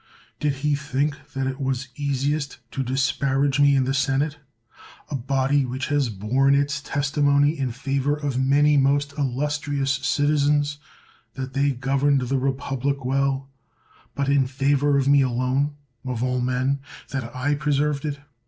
Did 0.39 0.53
he 0.65 0.73
think 0.73 1.33
that 1.33 1.45
it 1.45 1.59
was 1.61 1.89
easiest 1.95 2.57
to 2.71 2.81
disparage 2.81 3.59
me 3.59 3.75
in 3.75 3.83
the 3.83 3.93
senate?— 3.93 4.39
^a 5.11 5.27
body 5.27 5.63
which 5.63 5.89
has 5.89 6.09
borne 6.09 6.55
its 6.55 6.81
testimony 6.81 7.55
in 7.55 7.71
favor 7.71 8.15
of 8.15 8.39
many 8.43 8.77
most 8.77 9.13
illustrious 9.19 9.91
citizens 9.91 10.79
that 11.35 11.53
they 11.53 11.69
governed 11.69 12.21
the 12.21 12.39
republic 12.39 13.05
well, 13.05 13.47
but 14.15 14.27
in 14.27 14.47
favor 14.47 14.97
of 14.97 15.07
me 15.07 15.21
alone, 15.21 15.75
of 16.03 16.23
all 16.23 16.41
men, 16.41 16.79
that 17.09 17.35
I 17.35 17.53
preserved 17.53 18.03
it. 18.03 18.19